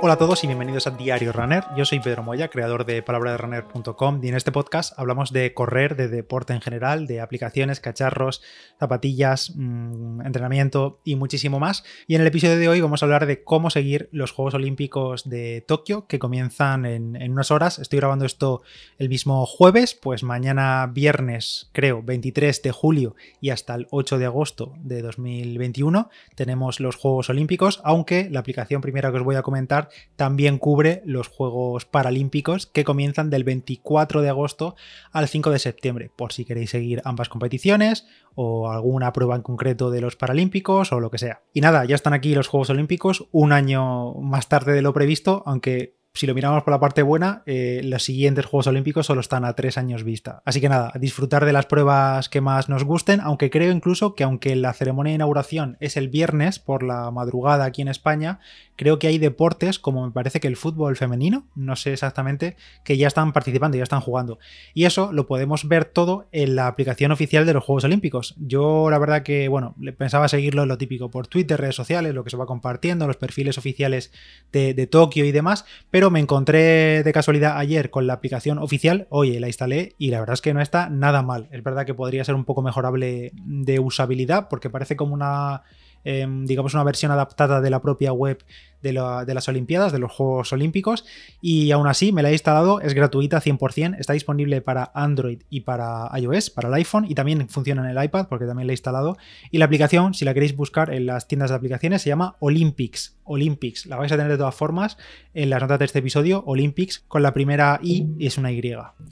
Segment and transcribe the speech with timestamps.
[0.00, 1.64] Hola a todos y bienvenidos a Diario Runner.
[1.76, 6.06] Yo soy Pedro Moya, creador de palabraderunner.com y en este podcast hablamos de correr, de
[6.06, 8.40] deporte en general, de aplicaciones, cacharros,
[8.78, 11.82] zapatillas, mmm, entrenamiento y muchísimo más.
[12.06, 15.28] Y en el episodio de hoy vamos a hablar de cómo seguir los Juegos Olímpicos
[15.28, 17.80] de Tokio que comienzan en, en unas horas.
[17.80, 18.62] Estoy grabando esto
[18.98, 24.26] el mismo jueves, pues mañana viernes, creo, 23 de julio y hasta el 8 de
[24.26, 29.42] agosto de 2021 tenemos los Juegos Olímpicos, aunque la aplicación primera que os voy a
[29.42, 34.76] comentar también cubre los Juegos Paralímpicos que comienzan del 24 de agosto
[35.12, 39.90] al 5 de septiembre, por si queréis seguir ambas competiciones o alguna prueba en concreto
[39.90, 41.42] de los Paralímpicos o lo que sea.
[41.52, 45.42] Y nada, ya están aquí los Juegos Olímpicos, un año más tarde de lo previsto,
[45.44, 49.44] aunque si lo miramos por la parte buena, eh, los siguientes Juegos Olímpicos solo están
[49.44, 50.42] a tres años vista.
[50.44, 54.24] Así que nada, disfrutar de las pruebas que más nos gusten, aunque creo incluso que
[54.24, 58.40] aunque la ceremonia de inauguración es el viernes por la madrugada aquí en España,
[58.74, 62.96] creo que hay deportes como me parece que el fútbol femenino, no sé exactamente, que
[62.96, 64.40] ya están participando, ya están jugando.
[64.74, 68.34] Y eso lo podemos ver todo en la aplicación oficial de los Juegos Olímpicos.
[68.38, 72.30] Yo la verdad que, bueno, pensaba seguirlo lo típico por Twitter, redes sociales, lo que
[72.30, 74.12] se va compartiendo, los perfiles oficiales
[74.50, 79.06] de, de Tokio y demás, pero me encontré de casualidad ayer con la aplicación oficial,
[79.10, 81.48] oye, la instalé y la verdad es que no está nada mal.
[81.50, 85.62] Es verdad que podría ser un poco mejorable de usabilidad porque parece como una
[86.04, 88.38] Em, digamos, una versión adaptada de la propia web
[88.82, 91.04] de, las Olimpiadas, de los Juegos Olímpicos,
[91.40, 95.62] y aún así me la he instalado, es gratuita 100%, está disponible para Android y
[95.62, 98.74] para iOS, para el iPhone, y también funciona en el iPad, porque también la he
[98.74, 99.16] instalado,
[99.50, 103.16] y la aplicación, si la queréis buscar en las tiendas de aplicaciones, se llama Olympics,
[103.24, 104.96] Olympics, la vais a tener de todas formas
[105.34, 108.62] en las notas de este episodio, Olympics, con la primera I es una Y,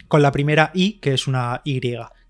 [0.09, 1.81] con la primera I que es una Y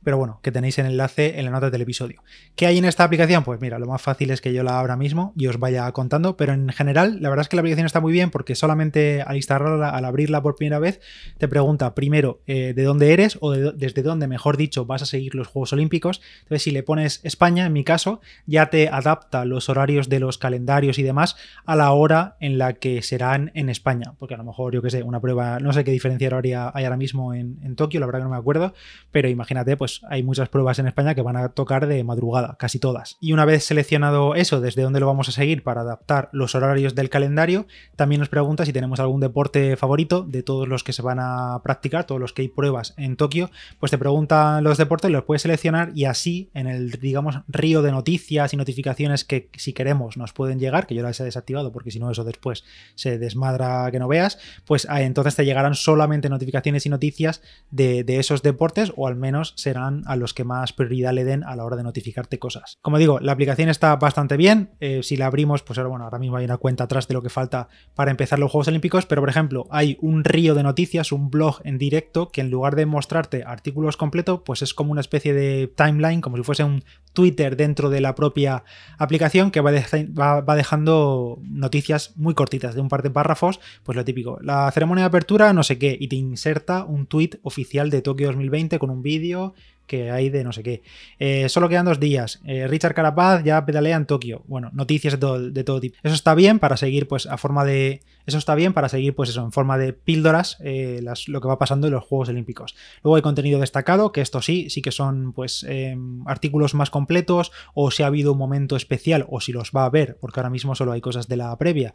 [0.06, 2.22] pero bueno, que tenéis el enlace en la nota del episodio.
[2.54, 3.42] ¿Qué hay en esta aplicación?
[3.42, 6.36] Pues mira, lo más fácil es que yo la abra mismo y os vaya contando,
[6.36, 9.34] pero en general la verdad es que la aplicación está muy bien porque solamente al
[9.34, 11.00] instalarla, al abrirla por primera vez,
[11.38, 15.34] te pregunta primero eh, de dónde eres o desde dónde, mejor dicho, vas a seguir
[15.34, 16.22] los Juegos Olímpicos.
[16.42, 20.38] Entonces, si le pones España, en mi caso, ya te adapta los horarios de los
[20.38, 24.44] calendarios y demás a la hora en la que serán en España, porque a lo
[24.44, 27.58] mejor, yo que sé, una prueba, no sé qué diferencia horaria hay ahora mismo en,
[27.64, 28.72] en Tokio, la verdad que no me acuerdo,
[29.10, 32.78] pero imagínate, pues hay muchas pruebas en España que van a tocar de madrugada, casi
[32.78, 33.16] todas.
[33.20, 36.94] Y una vez seleccionado eso, desde dónde lo vamos a seguir para adaptar los horarios
[36.94, 41.02] del calendario, también nos pregunta si tenemos algún deporte favorito de todos los que se
[41.02, 45.10] van a practicar, todos los que hay pruebas en Tokio, pues te preguntan los deportes,
[45.10, 49.72] los puedes seleccionar y así en el, digamos, río de noticias y notificaciones que si
[49.72, 52.64] queremos nos pueden llegar, que yo las he desactivado porque si no eso después
[52.94, 58.04] se desmadra que no veas, pues ah, entonces te llegarán solamente notificaciones y noticias de,
[58.04, 61.56] de esos deportes o al menos serán a los que más prioridad le den a
[61.56, 62.78] la hora de notificarte cosas.
[62.82, 64.70] Como digo, la aplicación está bastante bien.
[64.80, 67.22] Eh, si la abrimos, pues ahora, bueno, ahora mismo hay una cuenta atrás de lo
[67.22, 71.12] que falta para empezar los Juegos Olímpicos, pero por ejemplo, hay un río de noticias,
[71.12, 75.00] un blog en directo que en lugar de mostrarte artículos completos, pues es como una
[75.00, 78.64] especie de timeline, como si fuese un Twitter dentro de la propia
[78.98, 84.04] aplicación que va, va dejando noticias muy cortitas, de un par de párrafos, pues lo
[84.04, 84.38] típico.
[84.42, 88.26] La ceremonia de apertura, no sé qué, y te inserta un tweet oficial de Tokio
[88.28, 89.54] 2020 con un vídeo
[89.86, 90.82] que hay de no sé qué.
[91.18, 92.40] Eh, solo quedan dos días.
[92.44, 94.42] Eh, Richard Carapaz ya pedalea en Tokio.
[94.46, 95.96] Bueno, noticias de todo, de todo, tipo.
[96.02, 98.02] Eso está bien para seguir, pues, a forma de.
[98.26, 101.58] Eso está bien para seguir, pues, eso, en forma de píldoras, eh, lo que va
[101.58, 102.74] pasando en los Juegos Olímpicos.
[103.04, 107.52] Luego hay contenido destacado, que esto sí, sí que son, pues, em, artículos más completos,
[107.74, 110.50] o si ha habido un momento especial, o si los va a haber, porque ahora
[110.50, 111.94] mismo solo hay cosas de la previa,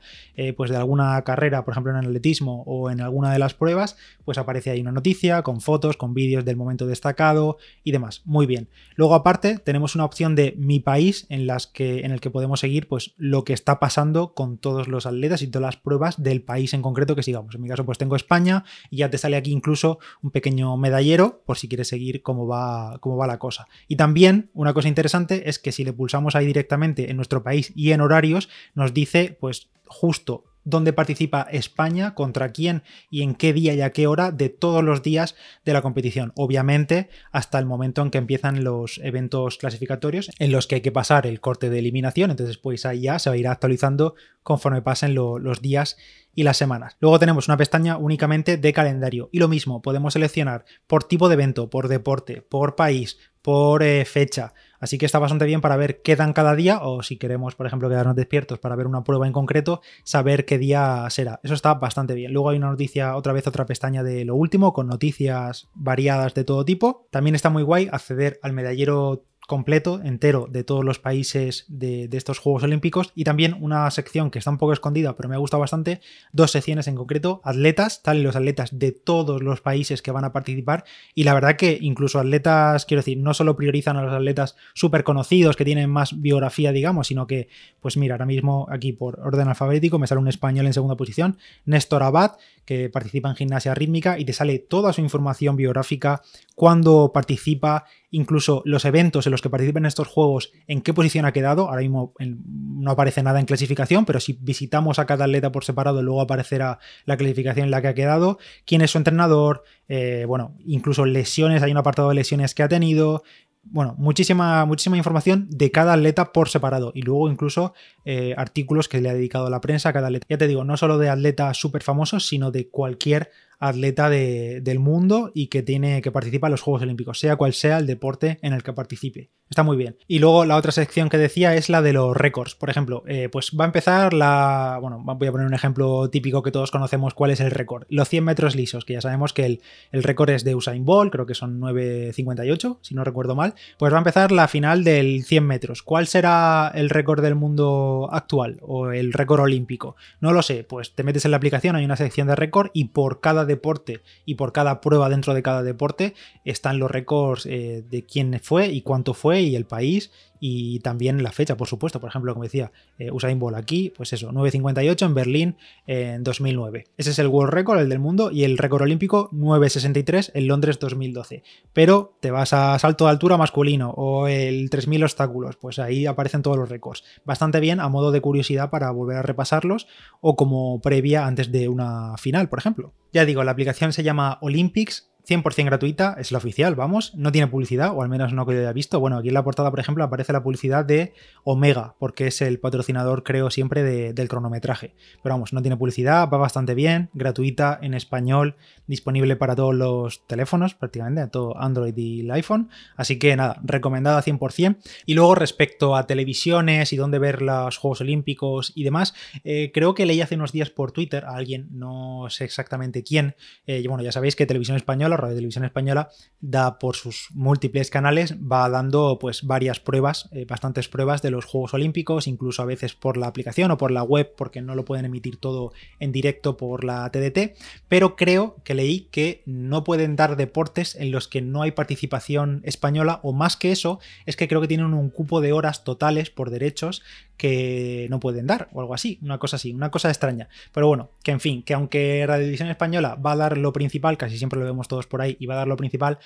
[0.55, 4.37] pues de alguna carrera, por ejemplo, en atletismo o en alguna de las pruebas, pues
[4.37, 8.21] aparece ahí una noticia con fotos, con vídeos del momento destacado y demás.
[8.25, 8.69] Muy bien.
[8.95, 12.59] Luego, aparte, tenemos una opción de mi país en, las que, en el que podemos
[12.59, 16.41] seguir pues, lo que está pasando con todos los atletas y todas las pruebas del
[16.41, 17.55] país en concreto que sigamos.
[17.55, 21.41] En mi caso, pues tengo España y ya te sale aquí incluso un pequeño medallero
[21.45, 23.67] por si quieres seguir cómo va, cómo va la cosa.
[23.87, 27.71] Y también, una cosa interesante es que si le pulsamos ahí directamente en nuestro país
[27.75, 33.53] y en horarios, nos dice, pues, justo dónde participa España, contra quién y en qué
[33.53, 35.35] día y a qué hora de todos los días
[35.65, 36.31] de la competición.
[36.35, 40.91] Obviamente hasta el momento en que empiezan los eventos clasificatorios en los que hay que
[40.91, 42.31] pasar el corte de eliminación.
[42.31, 45.97] Entonces pues ahí ya se va a ir actualizando conforme pasen los días
[46.33, 46.95] y las semanas.
[46.99, 51.33] Luego tenemos una pestaña únicamente de calendario y lo mismo, podemos seleccionar por tipo de
[51.33, 54.53] evento, por deporte, por país, por eh, fecha.
[54.81, 57.67] Así que está bastante bien para ver qué dan cada día o si queremos, por
[57.67, 61.39] ejemplo, quedarnos despiertos para ver una prueba en concreto, saber qué día será.
[61.43, 62.33] Eso está bastante bien.
[62.33, 66.43] Luego hay una noticia, otra vez otra pestaña de lo último, con noticias variadas de
[66.43, 67.07] todo tipo.
[67.11, 72.39] También está muy guay acceder al medallero completo, entero, de todos los países de, estos
[72.39, 73.11] Juegos Olímpicos.
[73.15, 76.01] Y también una sección que está un poco escondida, pero me ha gustado bastante,
[76.31, 80.25] dos secciones en concreto, atletas, tal y los atletas de todos los países que van
[80.25, 80.85] a participar.
[81.15, 85.03] Y la verdad que incluso atletas, quiero decir, no solo priorizan a los atletas súper
[85.03, 87.49] conocidos que tienen más biografía, digamos, sino que,
[87.81, 91.37] pues mira, ahora mismo aquí por orden alfabético me sale un español en segunda posición,
[91.65, 92.33] Néstor Abad,
[92.65, 96.21] que participa en gimnasia rítmica y te sale toda su información biográfica,
[96.55, 101.31] cuándo participa, incluso los eventos en los que participen estos juegos, en qué posición ha
[101.31, 101.69] quedado.
[101.69, 106.03] Ahora mismo no aparece nada en clasificación, pero si visitamos a cada atleta por separado,
[106.03, 110.55] luego aparecerá la clasificación en la que ha quedado, quién es su entrenador, eh, bueno,
[110.65, 113.23] incluso lesiones, hay un apartado de lesiones que ha tenido,
[113.63, 117.73] bueno, muchísima, muchísima información de cada atleta por separado y luego incluso
[118.03, 120.27] eh, artículos que le ha dedicado la prensa a cada atleta.
[120.29, 123.29] Ya te digo, no solo de atletas súper famosos, sino de cualquier
[123.61, 127.77] atleta del mundo y que tiene que participar en los Juegos Olímpicos, sea cual sea
[127.77, 129.31] el deporte en el que participe.
[129.51, 129.97] Está muy bien.
[130.07, 132.55] Y luego la otra sección que decía es la de los récords.
[132.55, 134.77] Por ejemplo, eh, pues va a empezar la.
[134.79, 137.83] Bueno, voy a poner un ejemplo típico que todos conocemos cuál es el récord.
[137.89, 139.61] Los 100 metros lisos, que ya sabemos que el,
[139.91, 143.53] el récord es de Usain Bolt, creo que son 9.58, si no recuerdo mal.
[143.77, 145.83] Pues va a empezar la final del 100 metros.
[145.83, 149.97] ¿Cuál será el récord del mundo actual o el récord olímpico?
[150.21, 150.63] No lo sé.
[150.63, 153.99] Pues te metes en la aplicación, hay una sección de récord y por cada deporte
[154.23, 156.13] y por cada prueba dentro de cada deporte
[156.45, 160.11] están los récords eh, de quién fue y cuánto fue y el país
[160.43, 162.01] y también la fecha, por supuesto.
[162.01, 165.55] Por ejemplo, como decía, eh, Usain Bolt aquí, pues eso, 9.58 en Berlín
[165.85, 166.87] en 2009.
[166.97, 170.79] Ese es el World Record, el del mundo, y el récord olímpico 9.63 en Londres
[170.79, 171.43] 2012.
[171.73, 176.41] Pero te vas a salto de altura masculino o el 3.000 obstáculos, pues ahí aparecen
[176.41, 177.03] todos los récords.
[177.23, 179.87] Bastante bien a modo de curiosidad para volver a repasarlos
[180.21, 182.93] o como previa antes de una final, por ejemplo.
[183.13, 187.47] Ya digo, la aplicación se llama Olympics 100% gratuita, es la oficial, vamos, no tiene
[187.47, 188.99] publicidad, o al menos no que yo haya visto.
[188.99, 191.13] Bueno, aquí en la portada, por ejemplo, aparece la publicidad de
[191.43, 193.83] Omega, porque es el patrocinador, creo, siempre
[194.13, 194.95] del cronometraje.
[195.21, 198.55] Pero vamos, no tiene publicidad, va bastante bien, gratuita, en español,
[198.87, 202.69] disponible para todos los teléfonos, prácticamente, todo Android y el iPhone.
[202.95, 204.77] Así que nada, recomendada 100%.
[205.05, 209.13] Y luego, respecto a televisiones y dónde ver los Juegos Olímpicos y demás,
[209.43, 213.35] eh, creo que leí hace unos días por Twitter a alguien, no sé exactamente quién,
[213.65, 216.09] eh, bueno, ya sabéis que Televisión Española la Radio Televisión Española,
[216.39, 221.45] da por sus múltiples canales, va dando pues varias pruebas, eh, bastantes pruebas de los
[221.45, 224.85] Juegos Olímpicos, incluso a veces por la aplicación o por la web, porque no lo
[224.85, 227.55] pueden emitir todo en directo por la TDT,
[227.87, 232.61] pero creo que leí que no pueden dar deportes en los que no hay participación
[232.63, 236.29] española, o más que eso, es que creo que tienen un cupo de horas totales
[236.29, 237.03] por derechos
[237.41, 240.47] que no pueden dar, o algo así, una cosa así, una cosa extraña.
[240.71, 244.15] Pero bueno, que en fin, que aunque Radio Televisión Española va a dar lo principal,
[244.15, 246.19] casi siempre lo vemos todos por ahí y va a dar lo principal.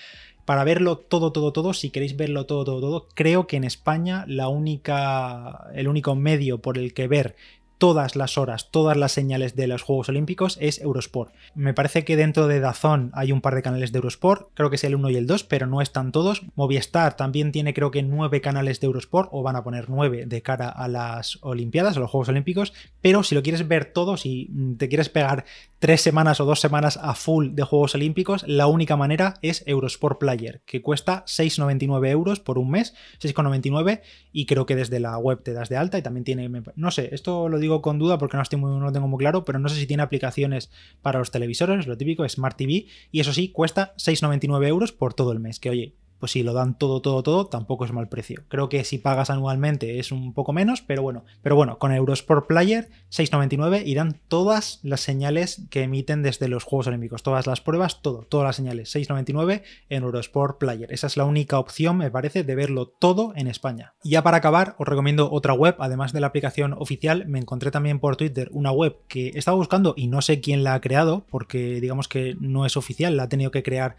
[0.44, 4.26] Para verlo todo, todo, todo, si queréis verlo todo, todo, todo, creo que en España
[4.28, 7.38] la única, el único medio por el que ver
[7.78, 11.34] todas las horas, todas las señales de los Juegos Olímpicos es Eurosport.
[11.56, 14.78] Me parece que dentro de Dazón hay un par de canales de Eurosport, creo que
[14.78, 16.44] es el 1 y el 2, pero no están todos.
[16.56, 20.42] Movistar también tiene creo que 9 canales de Eurosport, o van a poner 9 de
[20.42, 24.50] cara a las Olimpiadas, a los Juegos Olímpicos, pero si lo quieres ver todo, si
[24.78, 25.46] te quieres pegar
[25.80, 30.20] 3 semanas o 2 semanas a full de Juegos Olímpicos, la única manera es Eurosport
[30.20, 34.02] Player, que cuesta 6,99 euros por un mes, 6,99
[34.32, 37.10] y creo que desde la web te das de alta y también tiene, no sé,
[37.12, 39.60] esto lo digo con duda porque no, estoy muy, no lo tengo muy claro, pero
[39.60, 43.50] no sé si tiene aplicaciones para los televisores, lo típico, Smart TV, y eso sí,
[43.50, 45.96] cuesta 6,99 euros por todo el mes, que oye,
[46.26, 48.46] pues si lo dan todo, todo, todo, tampoco es mal precio.
[48.48, 52.48] Creo que si pagas anualmente es un poco menos, pero bueno, pero bueno, con Eurosport
[52.48, 57.62] Player 6.99 y dan todas las señales que emiten desde los Juegos Olímpicos, todas las
[57.62, 60.92] pruebas, todo, todas las señales 6.99 en Eurosport Player.
[60.92, 63.94] Esa es la única opción, me parece, de verlo todo en España.
[64.02, 67.70] Y ya para acabar, os recomiendo otra web, además de la aplicación oficial, me encontré
[67.70, 71.28] también por Twitter una web que estaba buscando y no sé quién la ha creado,
[71.30, 73.96] porque digamos que no es oficial, la ha tenido que crear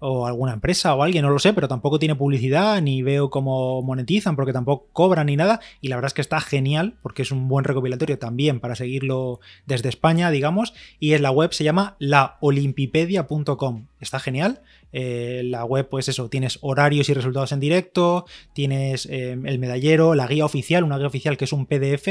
[0.00, 3.82] o alguna empresa o alguien, no lo sé, pero tampoco tiene publicidad, ni veo cómo
[3.82, 7.30] monetizan, porque tampoco cobran ni nada, y la verdad es que está genial, porque es
[7.30, 11.96] un buen recopilatorio también para seguirlo desde España, digamos, y en la web se llama
[11.98, 13.89] laolimpipedia.com.
[14.00, 19.32] Está genial, eh, la web, pues eso, tienes horarios y resultados en directo, tienes eh,
[19.32, 22.08] el medallero, la guía oficial, una guía oficial que es un PDF,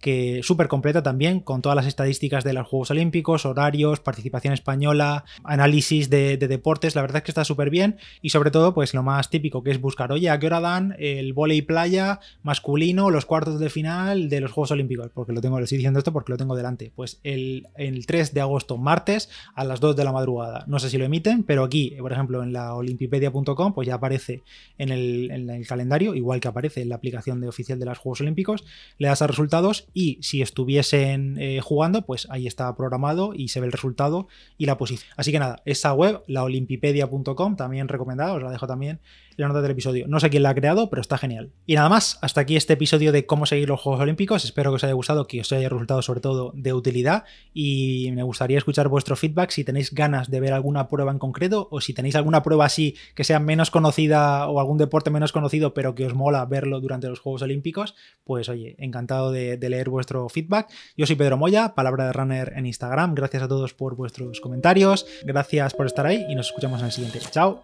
[0.00, 5.24] que súper completa también, con todas las estadísticas de los Juegos Olímpicos, horarios, participación española,
[5.42, 9.02] análisis de, deportes, la verdad es que está súper bien, y sobre todo, pues lo
[9.02, 13.26] más típico que es buscar, oye, ¿a qué hora dan el volei playa masculino, los
[13.26, 15.10] cuartos de final de los Juegos Olímpicos?
[15.12, 16.92] Porque lo tengo, le estoy diciendo esto porque lo tengo delante.
[16.94, 20.64] Pues el, el 3 de agosto, martes, a las 2 de la madrugada.
[20.66, 24.42] No sé si lo emite pero aquí, por ejemplo, en la olimpipedia.com, pues ya aparece
[24.78, 28.20] en el, en calendario, igual que aparece en la aplicación de oficial de los Juegos
[28.20, 28.64] Olímpicos,
[28.98, 33.60] le das a resultados y si estuviesen eh, jugando, pues ahí está programado y se
[33.60, 34.28] ve el resultado
[34.58, 35.10] y la posición.
[35.16, 39.00] Así que nada, esa web, la olimpipedia.com, también recomendada, os la dejo también
[39.36, 40.06] la nota del episodio.
[40.08, 41.50] No sé quién la ha creado, pero está genial.
[41.66, 44.44] Y nada más, hasta aquí este episodio de cómo seguir los Juegos Olímpicos.
[44.44, 48.22] Espero que os haya gustado, que os haya resultado sobre todo de utilidad y me
[48.22, 51.94] gustaría escuchar vuestro feedback si tenéis ganas de ver alguna prueba en concreto o si
[51.94, 56.06] tenéis alguna prueba así que sea menos conocida o algún deporte menos conocido pero que
[56.06, 57.94] os mola verlo durante los Juegos Olímpicos,
[58.24, 60.70] pues oye, encantado de, de leer vuestro feedback.
[60.96, 63.14] Yo soy Pedro Moya, palabra de runner en Instagram.
[63.14, 66.92] Gracias a todos por vuestros comentarios, gracias por estar ahí y nos escuchamos en el
[66.92, 67.20] siguiente.
[67.30, 67.62] Chao.